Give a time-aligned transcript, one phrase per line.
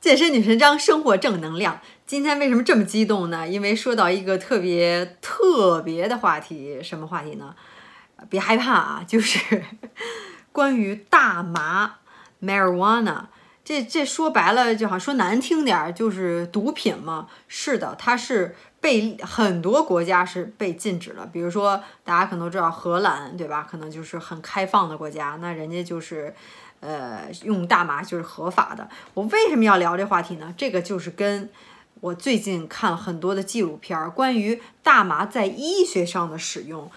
[0.00, 1.80] 健身女神张，生活正能量。
[2.06, 3.48] 今天为什么这么激动呢？
[3.48, 7.54] 因为说到一个特别特别的话题，什么话题呢？
[8.30, 9.64] 别害怕啊，就是
[10.52, 11.96] 关于大麻
[12.40, 13.24] （marijuana）。
[13.64, 17.26] 这这说白了，就好像说难听点儿，就是毒品嘛。
[17.48, 21.26] 是的，它是被很多国家是被禁止了。
[21.26, 23.66] 比如说，大家可能都知道荷兰，对吧？
[23.68, 26.32] 可能就是很开放的国家，那人家就是。
[26.86, 28.88] 呃，用大麻就是合法的。
[29.12, 30.54] 我为什么要聊这话题呢？
[30.56, 31.50] 这个就是跟
[32.00, 36.88] 我最近看很多的纪录片，关于大麻在医学上的使用，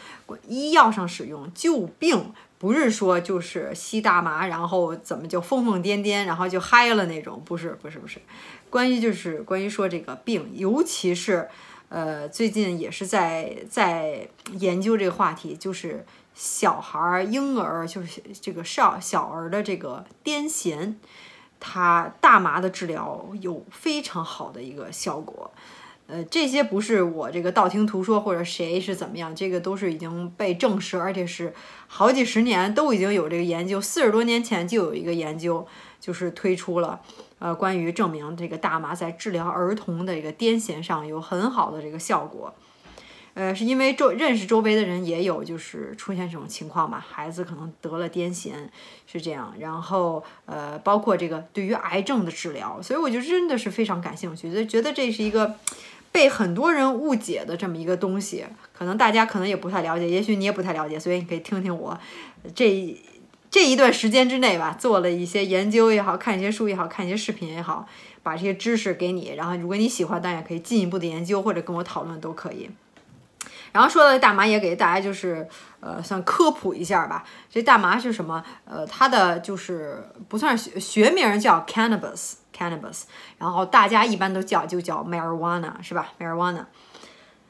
[0.47, 8.19] 医药上使用救病，不是说就是吸大麻然后怎么就疯疯癫癫，然后就嗨了那种，不是，不是，不是。
[8.69, 11.49] 关于就是关于说这个病，尤其是
[11.89, 14.27] 呃，最近也是在在
[14.59, 16.05] 研究这个话题，就是。
[16.41, 20.93] 小孩儿、婴儿就是这个少小儿的这个癫痫，
[21.59, 25.51] 它大麻的治疗有非常好的一个效果。
[26.07, 31.53] 呃，这些不是我这个道听途说或者谁是怎么样，这个都是已经被证实，而且是
[31.87, 33.81] 好几十年都已经有这个研究。
[33.81, 35.67] 四十多年前就有一个研究，
[35.99, 37.01] 就是推出了
[37.39, 42.55] 呃关于证明这个大麻在治疗儿童的这个癫痫上有很好的这个效果。
[43.39, 48.51] 呃，是因为周认识周围的人也有，就是出现这种情况嘛，孩子可能得了癫痫，
[49.07, 49.53] 是这样。
[49.57, 55.55] 然后呃，包括这个对于癌症的治疗，所以我就真的是非常感兴趣，就觉得这是一个
[56.11, 61.97] 被很多人误解的这么一个东西，可能大家可能也不太了解，也许你也不太了解，所以你可以听听我
[62.53, 63.01] 这
[63.49, 67.87] 这一段时间之内吧，做了一些研究也好看一些书也好看一些视频也好，
[68.21, 72.69] 把这些知识给你，然后如果你喜欢，当然也可以进一步的研究或者跟我讨论都可以。
[73.71, 75.47] 然后说到大麻，也给大家就是
[75.79, 77.23] 呃，算科普一下吧。
[77.49, 78.43] 这大麻是什么？
[78.65, 83.03] 呃，它的就是不算学学名叫 cannabis，cannabis。
[83.37, 86.65] 然后大家一般都叫就叫 marijuana，是吧？marijuana，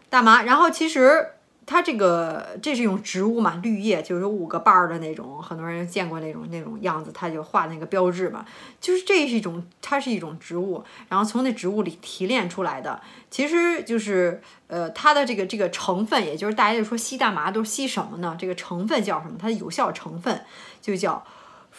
[0.10, 0.44] 大麻。
[0.44, 1.28] 然后其实。
[1.72, 8.44] 它这个这是一种植物嘛，绿叶就是五个瓣儿的那种，很多人见过那种那种样子，它就画那个标志嘛，
[8.82, 13.00] 就是这是一种，它是一种植物，然后从那植物里提炼出来的，
[13.30, 18.36] 其实就是呃它的这个这个成分，也就是大家就说吸大麻都吸什么呢？
[18.40, 19.36] 这个成分叫什么？
[19.40, 20.42] 它的有效成分
[20.82, 21.24] 就叫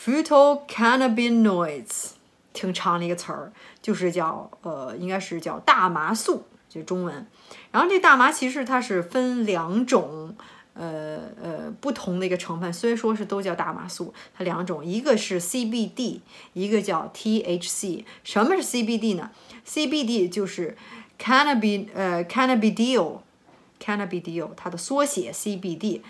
[0.00, 2.10] phytocannabinoids，
[2.52, 3.50] 挺长的一个词儿，
[3.82, 6.44] 就是叫呃应该是叫大麻素。
[6.70, 7.26] 就中文，
[7.72, 10.36] 然后这大麻其实它是分两种，
[10.74, 16.20] 呃呃不同的一个成分，虽说是都叫大麻素，它两种，一个是 CBD，
[16.52, 18.04] 一个叫 THC。
[18.22, 19.32] 什么是 CBD 呢
[19.66, 20.76] ？CBD 就是
[21.20, 26.02] cannabis，呃 cannabidiol，cannabidiol，它的缩写 CBD，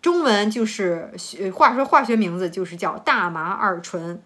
[0.00, 1.10] 中文就是
[1.52, 4.22] 话说化学名字就是叫大麻二醇。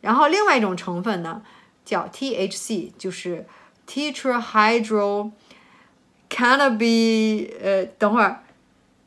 [0.00, 1.42] 然后另外一种成分呢
[1.84, 3.46] 叫 THC，就是。
[3.92, 5.30] Tetrahydro
[6.30, 8.42] cannabi 呃，等会儿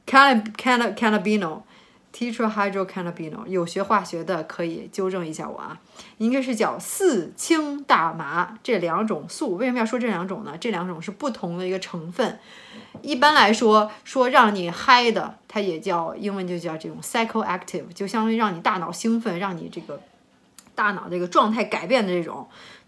[0.06, 1.63] ，can can cannabino
[2.13, 5.79] tetrahydro cannabino 有学化学的可以纠正一下我啊，
[6.19, 9.56] 应该是叫四氢大麻这两种素。
[9.56, 10.56] 为什么要说这两种呢？
[10.59, 12.38] 这两种是不同的一个成分。
[13.02, 20.00] 一般来说，说让你嗨的，它也叫英文就叫这种 psychoactive，就相当于让你大脑兴奋，让你这个
[20.75, 22.47] 大脑这个状态改变的这种。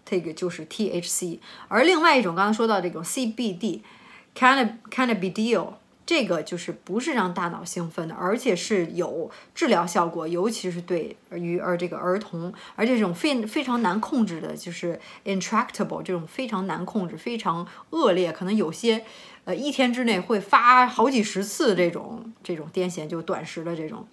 [0.10, 5.74] 这个就是 THC，而另外一种刚刚说到这种 CBD，cannabidiol，
[6.06, 19.04] 这个就是不是让大脑兴奋的，而且是有治疗效果，尤其是对于而这个儿童，而且这种非非常难控制的，就是 intractable 这种非常难控制、非常恶劣，可能有些
[19.44, 24.08] 呃一天之内会发好几十次这种这种癫痫，就短时的这种，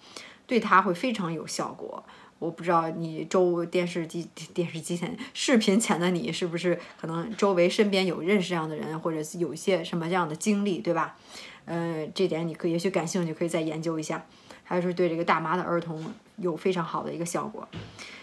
[0.45, 2.03] 对它会非常有效果。
[2.45, 11.15] 我不知道你周电视机电视机前视频前的你是不是可能周围身边有认识这样的人，或者是有一些什么这样的经历，对吧？
[11.65, 14.23] 呃，这点你可也许感兴趣，可以再研究一下。
[14.67, 16.03] 还是对这个大麻的儿童
[16.37, 17.67] 有非常好的一个效果。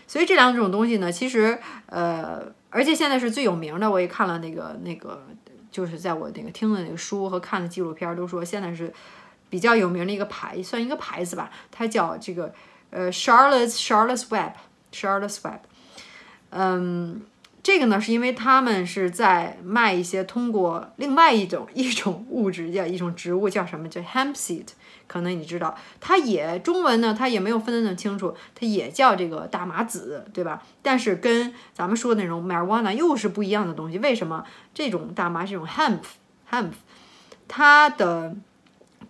[0.06, 3.90] 所以这两种东西呢，其实呃，而且现在是最有名的。
[3.90, 5.24] 我也看了那个那个，
[5.70, 8.92] 就是在我那个听的那个书和看的纪录片都说，现在是
[9.50, 12.54] 比较有名的一个牌，算一个牌子吧，它叫这个。
[12.92, 15.60] 呃，Charlotte's Charlotte's Web，Charlotte's Web，
[16.50, 17.22] 嗯，
[17.62, 24.66] 这个呢是因为他们是在卖一些通过另外一种一种物质叫一种植物叫什么叫 hemp seed，
[25.06, 30.62] 可能你知道，它也中文呢它也没有分得那么清楚，它也叫这个大麻籽，对吧？
[30.82, 33.98] 但是跟咱们说的那种 marijuana 又是不一样的东西。
[34.00, 34.44] 为什么
[34.74, 36.00] 这种大麻这种 hemp
[36.50, 36.72] hemp，
[37.48, 38.34] 它的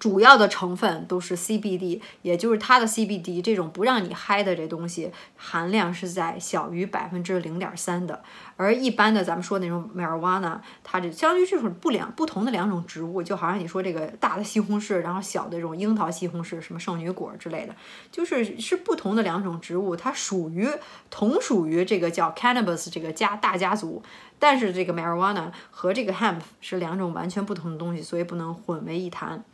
[0.03, 8.21] 主要的成分都是 CBD，也就是它的 CBD 这种不让你嗨的这东西含量是在小于百分之零点三的，
[8.57, 17.77] 而一般的咱们说那种 marijuana，它这相当于这种不两不同的两种植物，就好像你说这个大的西红柿，然后小的这种樱桃西红柿，什么圣女果之类的，
[18.11, 20.69] 就是是不同的两种植物，它属于
[21.11, 24.03] 同属于这个叫 cannabis 这个家大家族，
[24.41, 29.45] 但是这个 marijuana 和这个 hemp 是两种完全不同的东西，所以不能混为一谈。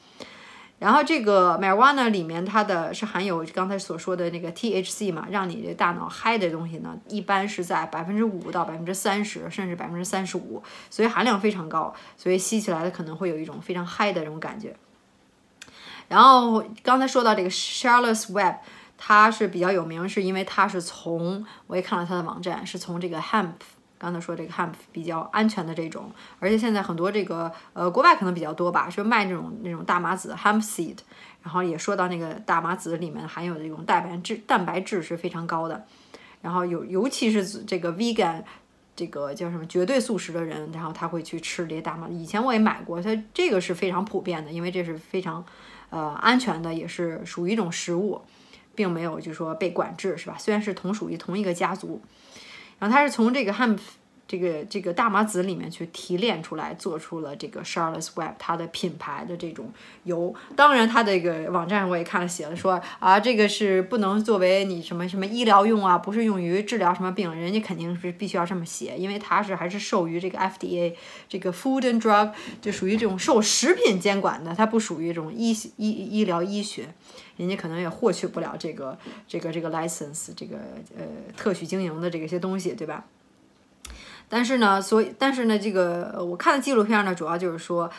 [0.79, 14.77] 然后这个 marijuana 里面它的是含有刚才所说的那个 THC 嘛，让你这大脑嗨的东西呢，一般是在百分之五到百分之三十，甚至百分之三十五，所以含量非常高，所以吸起来的可能会有一种非常嗨的这种感觉。
[16.07, 18.59] 然后刚才说到这个 Charles Webb，
[18.97, 23.55] 它是比较有名，是因为它是从我也看了它的网站，是从这个 hemp。
[23.99, 30.97] 刚才说这个 hemp 比较安全的这种，而且现在很多这个呃国外可能比较多吧，说卖这种那种大麻籽 hemp seed，
[31.43, 35.85] 然后也说到那个大麻籽里面含有这种蛋白质，蛋白质是非常高的，
[36.41, 38.45] 然后有尤其是这个 vegan
[38.95, 42.09] 这个叫什么绝对素食的人，然后他会去吃这些大麻。
[42.09, 45.45] 以前我也买过，它这个是非常普遍的，因为这是非常
[45.91, 48.21] 呃安全的，也是属于一种食物，
[48.75, 50.37] 并没有就说被管制是吧？
[50.39, 52.01] 虽然是同属于同一个家族。
[52.79, 53.77] 然后它是从这个汉
[54.29, 59.73] 这个这个大麻籽里面去提炼出来，做出了这个 Charles Webb 它的品牌的这种
[60.05, 60.35] 油。
[60.55, 70.93] 当然，它这个网站我也看了，写了说啊，这个是不能作为你什么什么医疗用啊，不是用于治疗什么病，人家肯定是必须要这么写，因为它是还是受于这个 FDA
[71.27, 76.93] 这个 Food and Drug 就属于这种受食品监管的，它不属于这种医医医疗医学，
[77.39, 80.59] 人家可能也获取不了这个这个这个 license 这个
[80.95, 83.07] 呃特许经营的这个些东西，对吧？
[84.29, 87.91] 但是呢，所以但是呢，这个我看的纪录片呢，主要就是说，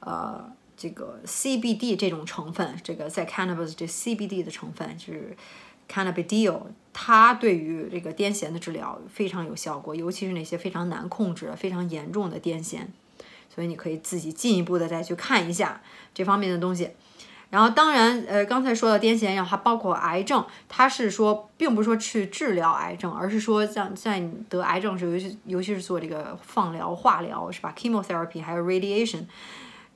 [0.00, 0.44] 呃，
[0.76, 5.36] 这个 CBD 这种成分，这个在 cannabis 这 CBD 的成分是
[5.90, 6.62] cannabidiol，
[6.92, 12.80] 它对于这个癫痫的治疗非常有效果，尤其是那些非常难控制、非常严重的癫痫。
[13.54, 15.82] 所以你可以自己进一步的再去看一下
[16.14, 16.90] 这方面的东西。
[17.52, 29.24] 然后，当然，呃，刚才说到癫痫，然后还包括癌症，它是说，并不是说去治疗癌症，而是说，像在你得癌症时候，尤其尤其是做这个放疗、化疗，是吧？chemotherapy 还有 radiation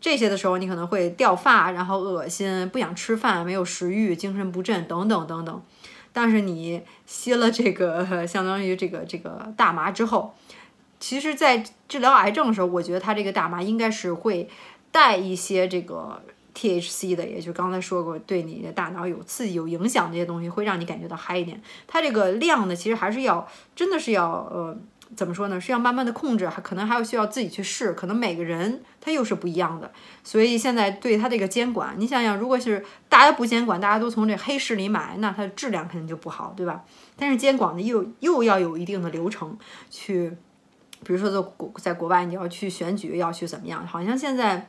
[0.02, 5.62] 这些的时候，你可能会掉发，然后恶心，不想吃饭，没有食欲，精神不振，等等等等。
[6.12, 10.34] 但是你吸了这个 相当于这个这个大麻之后，
[11.00, 14.46] 其实，在治疗癌症的时候，我觉得它这个大麻应该是会
[14.92, 16.20] 带一些这个。
[16.56, 21.60] THC 的，也就刚才说过，对你的大脑有刺激、有影响这些东西，会让你感觉到嗨一点。
[21.86, 24.74] 它这个量呢，其实还是要，真的是要，呃，
[25.14, 25.60] 怎么说呢？
[25.60, 29.90] 是要慢慢的控制，还可能还要需要自己去试，可能每个人他又是不一样的。
[30.24, 36.82] 所以现在对它这个监管，你想想，如果是大家不监管，大家都从这黑市里买，那它的质量肯定就不好，对吧？
[37.16, 39.56] 但是监管呢，又又要有一定的流程
[39.90, 40.36] 去，
[41.06, 43.86] 比如说在国在国外你要去选举，要去怎么样？
[43.86, 44.66] 好像现在。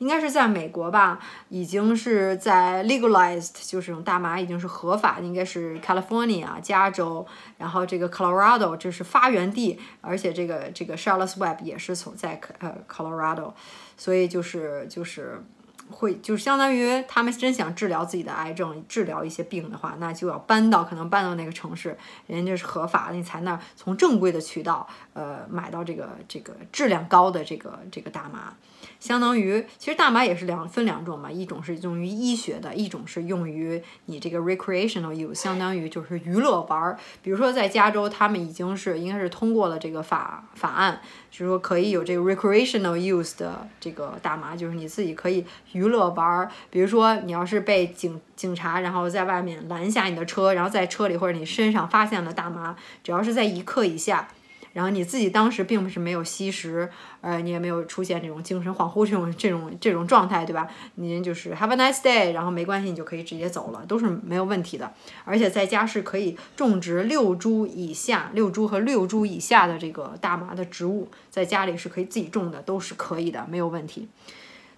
[0.00, 1.20] 应该是在美国吧，
[1.50, 7.26] 已经是在 legalized，就是这种大麻已经是合法，应该是 California 加州，
[7.58, 13.52] 然后这个 Colorado 这是发源地，而且这个这个 Charles Webb 也是从在呃 Colorado，
[13.98, 15.44] 所以就是就是。
[15.90, 28.54] 会就是相当于他们真想治疗自己的癌症，治疗一些病的话，那就要搬到可能搬到那个城市，人家是合法的，你才那从正规的渠道呃买到这个这个质量高的这个这个大麻。
[28.98, 36.98] 相当于其实大麻也是两分两种嘛，一种是用于医学的，一种是用于你这个 recreational use，相当于就是娱乐玩儿。
[37.22, 45.44] 比如说在加州，他们已经是应该是通过了这个法法案，就是说可以有这个 recreational use 的这个大麻，就是你自己可以。
[45.72, 54.28] 娱乐玩儿，比如说你要是被警警察，然后在外面拦下你的车，然后在车里或者你身上发现了大麻，只要是在一克以下。
[54.72, 56.88] 然后你自己当时并不是没有吸食，
[57.20, 60.68] 呃，你也没有出现这种精神恍惚这种这种这种状态，对吧？
[60.94, 64.92] 您就是 have a nice day，然后没关系，你就可以直接走了，都是没有问题的。
[65.24, 74.08] 而且在家是可以种植六株以下、六株和六株以下的这个大麻的植物，在家里是可以自己种的，都是可以的，没有问题。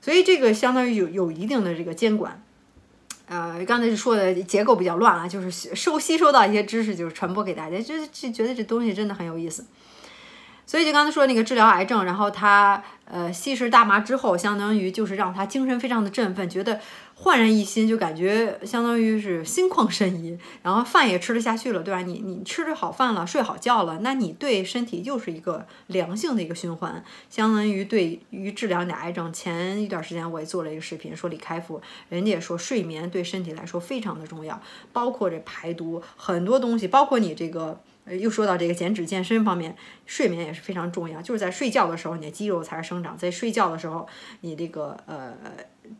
[0.00, 2.42] 所以这个相当于有有一定的这个监管。
[3.28, 9.64] 呃，刚才说的结构比较乱啊，就是收吸收到一些知识，就是传播给大家，就是就觉得这东西真的很有意思。
[10.72, 16.80] 所以就刚才说那个治疗癌症，然后他呃吸食大麻之后，相当于就是让他精神非常的振奋，觉得
[17.22, 22.00] 焕然一新，就感觉相当于是心旷神怡，然后饭也吃得下去了，对吧？
[22.00, 29.32] 你你吃着好饭了，睡好觉了，那你对身体又是一个良性的一个循环，相当于对于治疗你的癌症。
[29.32, 34.60] 前一段时间我也做了一个视频，说李开复，人家也说睡眠对身体来说非常的重要，
[34.92, 37.80] 包括这排毒很多东西，包括你这个。
[38.04, 39.76] 呃，又说到这个减脂健身方面，
[40.06, 41.22] 睡眠也是非常重要。
[41.22, 44.08] 就是在睡觉的时候，你的肌肉才是生长；在睡觉的时候，
[44.40, 45.32] 你这个呃，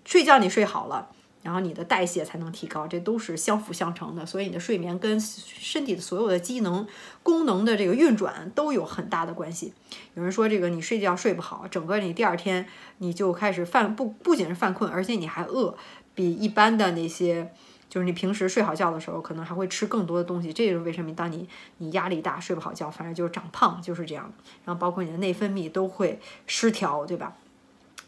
[0.04, 1.08] 睡觉你睡好了，
[1.42, 4.25] 然后你的代谢才能提高，这都是相辅相成的。
[4.26, 6.87] 所以你的睡眠跟身体的所有的机能、
[7.22, 9.72] 功能的这个运转都有很大的关系。
[10.14, 12.66] 有人说，这个你睡觉睡不好，整个你第二天
[12.99, 15.75] 你就开始犯不不仅是犯困，而且你还饿，
[16.14, 17.52] 比一般的那些。
[17.88, 21.46] 就是你平时睡好觉的时候，可能还会吃更多的东西，这就是为什么当你
[21.76, 24.32] 你压力大、睡不好觉，反正就是长胖，就是这样。
[24.64, 27.37] 然后包括你的内分泌都会失调，对吧？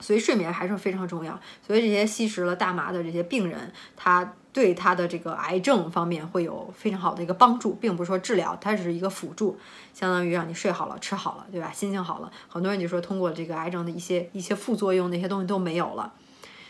[0.01, 1.39] 所以睡眠还是非常重要。
[1.67, 9.59] 所以这些吸食了大麻的这些病人，他对他的这个癌症方面会有非常好的一个帮助，并不是说治疗，它只是一个辅助，
[9.93, 11.73] 相当于让你睡好了、吃好了，对吧？
[11.73, 16.13] 心情好了，很多人就说通过这个癌症的一些一些副作用，那些东西都没有了。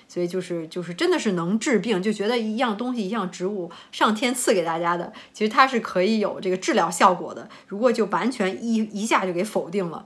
[0.06, 7.48] 所以就是就是真的是能治病，就觉得一样东西一样植物上天赐给大家的，其实它是可以有这个治疗效果的。
[7.66, 10.04] 如果就完全一一下就给否定了，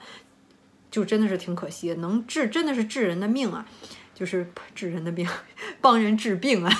[0.90, 1.94] 就真的是挺可惜。
[1.94, 3.66] 能治真的是治人的命啊，
[4.14, 5.28] 就是治人的病，
[5.80, 6.72] 帮人治病啊，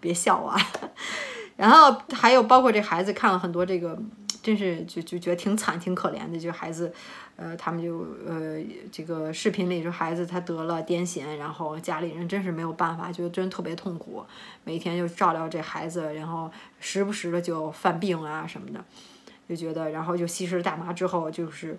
[0.00, 0.60] 别笑啊。
[1.56, 3.96] 然后还有包括这孩子看了很多这个，
[4.42, 6.92] 真是就就觉得挺惨挺可怜的，就孩子。
[7.34, 14.22] 呃，他们就呃，这个视频里，说孩子他得了癫痫，然后家里人真是没有办法，就真特别痛苦，
[14.64, 18.84] 每天就照料这孩子，然后时不时的就犯病啊什么的，
[19.48, 21.76] 就觉得，然后就吸食大麻之后，就是，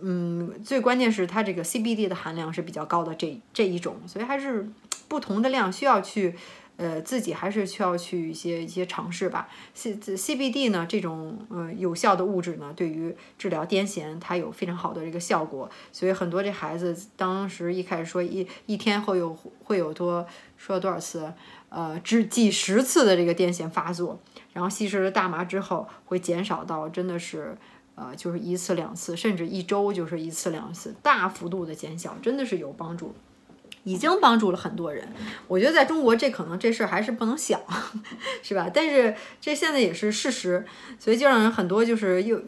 [0.00, 4.68] 嗯，最关键是它这个 CBD 的含量是比较高的这这一种，所以还是
[5.08, 6.34] 不同的量需要去。
[6.78, 9.48] 呃，自己还是需要去一些一些尝试吧。
[9.72, 15.70] C C B D 呢，这种呃有效的物质呢，对于治疗癫痫，它有非常好的这个效果。
[15.90, 19.34] 所以很多这孩子当时一开始说一一天会有
[19.64, 20.26] 会有多
[20.58, 21.32] 说了多少次，
[21.70, 24.20] 呃，只几十次的这个癫痫发作，
[24.52, 27.56] 然后吸食了大麻之后，会减少到真的是
[27.96, 33.12] 呃就是一次两次，甚至一周就是一次两次，大幅度的减小，真的是有帮助。
[33.82, 35.08] 已经帮助了很多人，
[35.46, 37.60] 我觉得在中国这可能这事儿还是不能想，
[38.42, 38.68] 是吧？
[38.72, 40.66] 但是这现在也是事实，
[40.98, 42.42] 所以就让人很多就是又，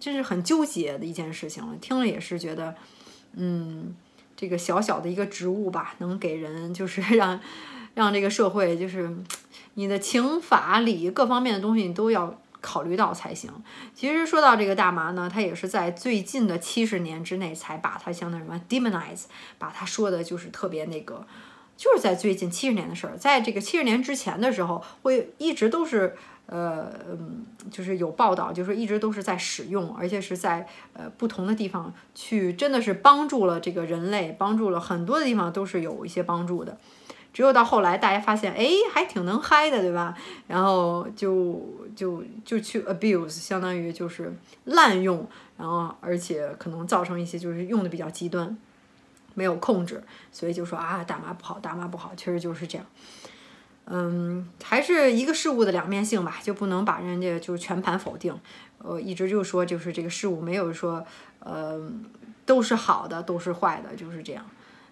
[0.00, 1.76] 真是很纠结的一件事情了。
[1.80, 2.74] 听了也是觉得，
[3.34, 3.94] 嗯，
[4.36, 7.38] 这个小小的一个植物吧，能给人就是 让
[7.94, 9.16] 让这个社会就是
[9.74, 12.36] 你的情法理各方面的东西你都要。
[12.60, 13.50] 考虑到才行。
[13.94, 19.24] 其实说到这个大麻呢，它也是在最近的七十年之内才把它相当于什么 demonize，
[19.58, 21.26] 把它说的就是特别那个，
[21.76, 23.16] 就是在最近七十年的事儿。
[23.16, 26.92] 在这个七十年之前的时候，会一直都是呃，
[27.70, 36.76] 就是有报道，就是一直都是在使用，而且是在呃不同的地方去，真的是帮助了这个人类，帮助了很多的地方都是有一些帮助的。
[37.32, 40.16] 只有到后来，大家发现，哎，还挺能嗨的，对吧？
[40.46, 44.32] 然后就就就去 abuse，相当于就是
[44.64, 48.58] 滥用，然后而且可能造成一些就是用的比较极端，
[49.34, 52.86] 没有控制，所以就说啊，大麻不好，大麻不好，确实就是这样。
[53.92, 58.32] 嗯，还是一个事物的两面性吧，就不能把人家就是全盘否定。
[58.78, 61.04] 呃，一直就说就是这个事物没有说，
[61.40, 61.80] 呃，
[62.46, 64.44] 都是好的，都是坏的，就是这样。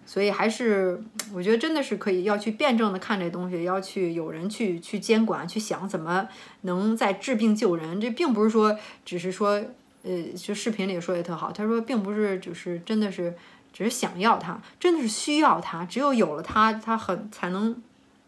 [0.09, 0.99] 所以还是
[1.35, 6.27] 我觉得真的是可以要去辩证的看这东西，要去有人去去监管，去想怎么
[6.61, 8.01] 能在治病救人。
[8.01, 8.75] 这并不是说
[9.05, 9.63] 只是说，
[10.01, 13.35] 呃，就视频里说也特好，他说并不是就是真的是
[13.71, 15.85] 只是想要它，真的是需要它。
[15.85, 17.79] 只有有了它，他很才能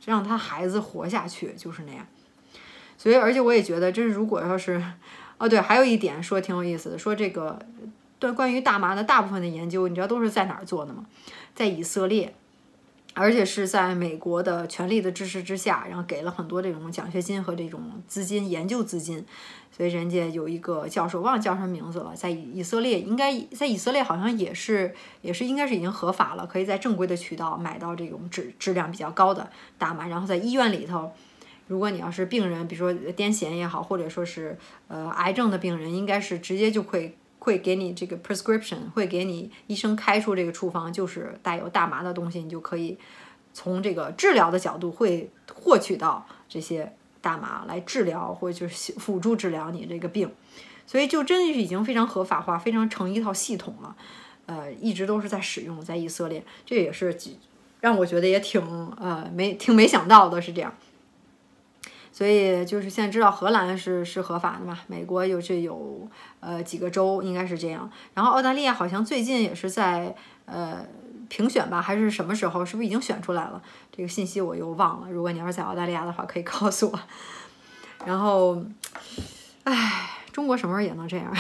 [0.06, 2.06] 让他孩子活下去，就是那样。
[2.96, 4.80] 所以而且我也觉得，这是如果要是，
[5.40, 7.58] 哦对，还有一点说挺有意思的，说这个
[8.22, 11.08] 对关于大麻的大部分的研究，你知道都是在哪儿做的吗？
[11.56, 12.36] 在以色列，
[13.16, 19.26] 而且是在美国的全力的支持之下，然后给了很多这种奖学金和这种资金、研究资金，
[19.76, 29.50] 所以人家有一个教授，忘了叫什么名字了，在以色列，应该在以色列好像也是，也是应该是已经合法了，可以在正规的渠道买到这种质质量比较高的
[29.80, 31.12] 大麻，然后在医院里头，
[31.66, 34.60] 如果你要是病人，比如说癫痫也好，或者说是
[34.90, 37.18] 呃癌症的病人，应该是直接就会。
[37.44, 42.96] 会给你这个 prescription，会给你医生开出这个处方，就是带有大麻的东西，你就可以
[43.52, 50.32] 从这个治疗的角度会获取到这些大麻来治疗，或者就是辅助治疗你这个病，
[50.86, 53.96] 所以就真的是已经非常合法化，非常成一套系统了，
[54.46, 57.18] 呃，一直都是在使用，在以色列，这也是
[57.80, 58.62] 让我觉得也挺
[58.98, 60.72] 呃没挺没想到的，是这样。
[62.12, 66.08] 所以就是现在知道荷兰是是合法的嘛，美国有这有
[66.40, 70.14] 呃几个州应该是这样，然后澳大利亚好像最近也是在
[70.46, 70.86] 呃
[71.30, 72.66] 评选吧，还是什么时候？
[72.66, 73.62] 是不是已经选出来了？
[73.96, 75.10] 这个信息我又忘了。
[75.10, 77.00] 如果你要是在澳大利亚的话，可以告诉我。
[78.06, 78.62] 然后，
[79.64, 81.34] 唉，中国什么时候也能这样？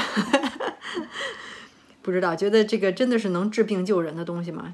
[2.01, 4.73] 不知道，觉得这个真的是能治病救人的东西吗？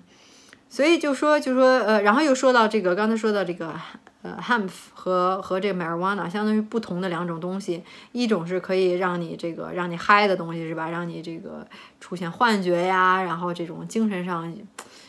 [0.69, 3.73] 所以就说就说呃，然后又说到这个，刚才说到这个。
[4.27, 7.81] 呃，hemp 和和这个 marijuana 相当于不同的两种东西，
[8.11, 10.89] 一种是可以让你这个让你嗨的东西是吧？
[10.89, 11.65] 让你这个
[12.01, 14.53] 出现幻觉呀，然后这种精神上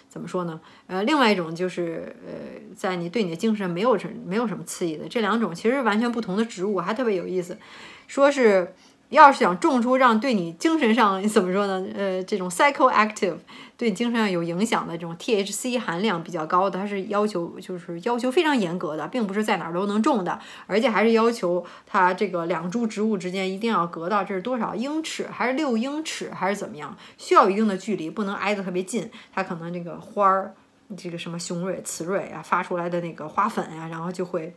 [0.09, 0.61] 怎么说呢？
[0.87, 2.33] 呃，另外一种就是呃，
[2.77, 7.59] 在你对你的精神没有什没有什么刺激的，这两种其实完全不同的植物，还特别有意思，
[8.07, 8.75] 说是。
[9.11, 11.87] 要是想种出让对你精神上 怎么说呢？
[11.95, 13.37] 呃，这种 psychoactive
[13.77, 26.97] 对你精神上有影响的这种 THC 含量比较高的，它是要求就是要求非常严格的，并不是在哪儿都能种的，而且还是要求它这个两株植物之间一定要隔到这是多少英尺，还是六英尺，还是怎么样？
[27.17, 29.11] 需要一定的距离，不能挨得特别近。
[29.33, 30.55] 它可能这个花儿，
[30.97, 34.55] 这个什么雄蕊、雌蕊啊，发出来的那个花粉呀，然后就会。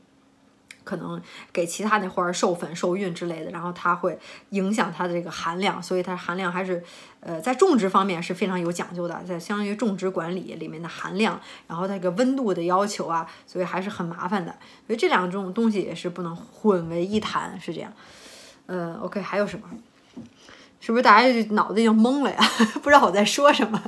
[0.84, 1.22] 可能
[1.54, 4.18] 给其他那花儿授粉、受孕之类的，然后它会
[4.50, 6.84] 影响它的这个含量，所以它含量还是，
[7.20, 14.52] 呃，在种植方面是非常有讲究的，在相当于种植管理里面的含量，然后它这个温度的要求啊，所以还是很麻烦的。
[14.88, 17.92] 所以这两种东西也是不能混为一谈，是这样。
[18.66, 19.70] 呃，OK，还有什么？
[20.82, 22.40] 是不是大家就脑子已经懵了呀？
[22.82, 23.80] 不知道我在说什么？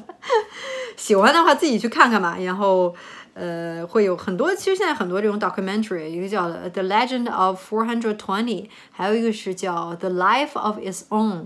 [0.96, 2.96] 喜欢的话自己去看看吧，然后。
[3.36, 11.38] 呃，会有很多，其实现在很多这种 documentary，一个叫《The Legend of Four Hundred Twenty》，还有一个是叫《The Life of Its Own》，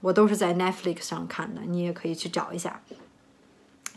[0.00, 2.80] 我都是在 Netflix 上看的，你也可以去找一下，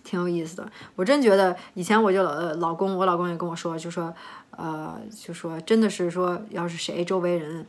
[0.03, 0.69] 挺有意思的。
[0.97, 4.13] 我真觉得以前我就老老公，我老公也跟我说，就说
[4.51, 7.65] 呃就说真的是说，要是谁周围人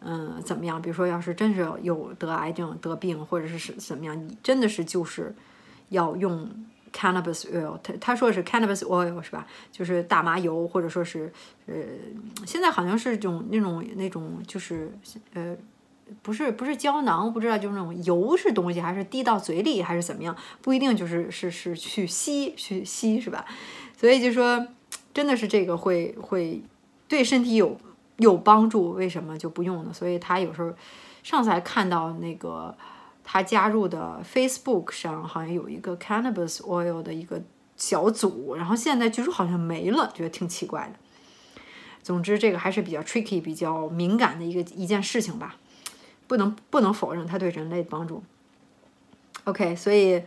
[0.00, 5.34] 嗯怎么样，比如说要是真是有得癌症得病或者是是怎么样，你真的是就是
[5.88, 6.46] 要用。
[6.94, 9.44] Cannabis oil，他他说是 Cannabis oil 是吧？
[9.72, 11.32] 就是大麻油，或者说是
[11.66, 11.74] 呃，
[12.46, 14.96] 现在好像是种那种那种就是
[15.32, 15.56] 呃，
[16.22, 20.36] 不是不是胶囊，不知道就是那种油是东西，还是滴到嘴里还是怎么样？
[20.62, 23.44] 不一定就是是是去吸去吸是吧？
[23.96, 24.64] 所以就说
[25.12, 26.62] 真的是这个会会
[27.08, 27.76] 对身体有
[28.18, 29.92] 有帮助，为什么就不用呢？
[29.92, 30.72] 所以他有时候
[31.24, 32.72] 上次还看到那个。
[33.24, 37.42] 他加入的 Facebook 上好像有一个 Cannabis Oil 的一个
[37.76, 40.94] 小组，然后现在据说好像没了，觉得挺奇怪的。
[42.02, 45.56] 总之，这个还是比较 tricky、比较敏感的一个一件事情吧，
[46.26, 48.22] 不能不能否认它对人类的帮助。
[49.44, 50.22] OK，所以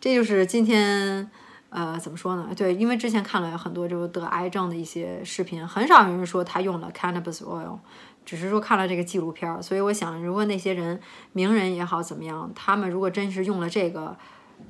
[0.00, 1.30] 这就是今天
[1.68, 2.48] 呃怎么说呢？
[2.56, 7.78] 对，因为之前看了很多就得癌症的一些视频，很少有人说他用了 Cannabis Oil。
[8.24, 11.00] 只是说看了这个纪录片儿，所以我想，如果那些人
[11.32, 14.16] 名人也好怎么样，他们如果真是用了这个，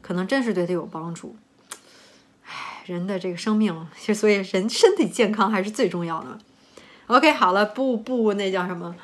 [0.01, 1.37] 可能真是对他有帮助。
[2.47, 6.39] 唉，人的这个生命，就所以人身体健康还是最重要的。
[7.09, 8.95] OK，好了，不不，那叫什么？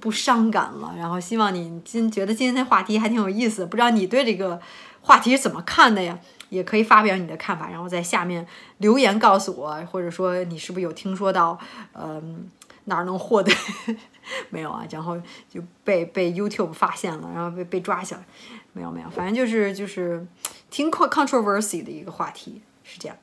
[0.00, 0.94] 不伤感了。
[0.96, 4.60] 然后希望你今觉得今天的话题还挺有意思，不知道你对这个
[5.02, 6.18] 话题是怎么看的呀？
[6.48, 8.44] 也可以发表你的看法，然后在下面
[8.78, 11.56] 留言告诉我，或者说你是不是有听说到，
[11.94, 12.50] 嗯。
[12.84, 13.52] 哪儿能获得？
[14.50, 18.24] 没有啊，然后就被被 YouTube 发现了，然后被被抓起来。
[18.72, 20.24] 没有没有，反正就是就是
[20.70, 23.16] 挺 controversy 的一个话题，是这样。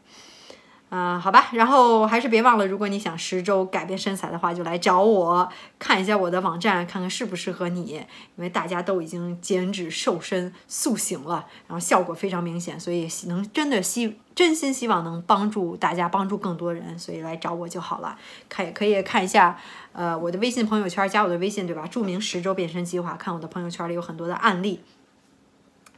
[0.90, 7.84] 嗯，好吧，然后还是别忘了，如果你想十周改变身材的话，就来找我看一下我的网站，看看适不适合你。
[7.88, 8.06] 因
[8.38, 18.18] 为大家都已经减脂瘦身塑形了，然后效果非常明显，所以能真的希真心希望能帮助大家，帮助更多人，所以来找我就好了。
[18.48, 19.60] 看也可以看一下，
[19.92, 21.86] 呃，我的微信朋友圈，加我的微信，对吧？
[21.86, 24.80] 著名十周变身计划，看我的朋友圈里有很多的案例，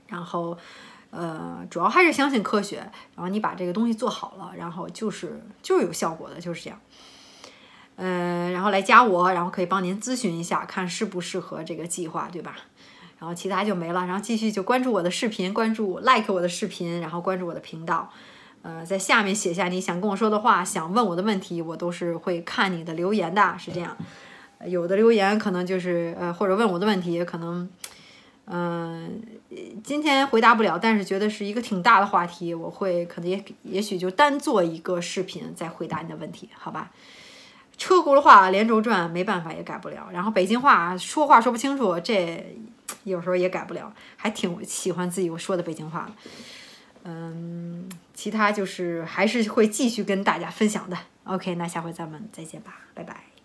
[0.08, 0.58] 然后。
[1.12, 2.78] 呃，主要还是相信科学，
[3.16, 6.80] 然后你把这个东西做好了，然后就是就是有效果的，就是这样。
[7.96, 12.56] 呃，然后来加我，然后可以帮您咨询一下，看适不适合这个计划，对吧？
[13.18, 18.10] 然后其他就没了，然后继续就关注我的视频，关注 like 我的视频，然后关注我的频道。
[18.62, 23.98] 呃，在下面写下你想跟我说的话，想问我的问题，我都是会看你的留言的，是这样。
[24.66, 27.68] 有的留言可能就是呃，或者问我的问题，可能。
[28.52, 29.22] 嗯，
[29.84, 36.92] 今天回答不了，但是觉得是一个挺大的话题，我会可能也也许就单做一个视频再回答你的问题，好吧？
[37.78, 40.10] 车轱辘话连轴转，没办法也改不了。
[40.12, 42.58] 然后北京话说话说不清楚，这
[43.04, 46.10] 有时候也改不了，还挺喜欢自己我说的北京话。
[47.04, 50.98] 嗯，其他就是还是会继续跟大家分享的。
[51.24, 53.39] OK，那下回咱们再见吧，拜拜。